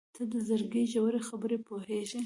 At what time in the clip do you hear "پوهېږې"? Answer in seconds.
1.67-2.19